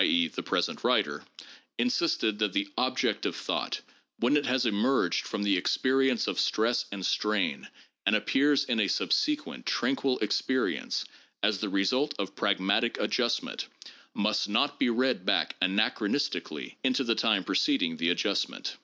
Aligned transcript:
e., 0.03 0.27
the 0.27 0.41
present 0.41 0.83
writer] 0.83 1.23
insisted 1.77 2.39
that 2.39 2.53
the 2.53 2.67
object 2.75 3.23
of 3.27 3.35
thought, 3.35 3.79
when 4.17 4.35
it 4.35 4.47
has 4.47 4.65
emerged 4.65 5.27
from 5.27 5.43
the 5.43 5.55
experience 5.55 6.25
of 6.25 6.39
stress 6.39 6.85
and 6.91 7.05
strain 7.05 7.67
and 8.07 8.15
appears 8.15 8.63
in 8.65 8.79
a 8.79 8.87
subsequent 8.87 9.63
tranquil 9.63 10.17
experience 10.17 11.05
as 11.43 11.59
the 11.59 11.69
result 11.69 12.15
of 12.17 12.35
pragmatic 12.35 12.99
adjustment, 12.99 13.67
must 14.15 14.49
not 14.49 14.79
be 14.79 14.89
read 14.89 15.23
back 15.23 15.55
anachronistically 15.61 16.77
into 16.83 17.03
the 17.03 17.13
time 17.13 17.43
preceding 17.43 17.97
the 17.97 18.09
adjustment. 18.09 18.77